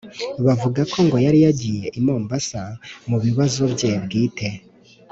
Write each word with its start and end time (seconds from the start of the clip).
bavuga 0.45 0.81
ko 0.91 0.97
ngo 1.05 1.17
yari 1.25 1.39
yagiye 1.45 1.85
i 1.99 2.01
mombasa 2.05 2.61
mu 3.09 3.17
bibazo 3.25 3.61
bye 3.73 3.91
bwite 4.03 4.47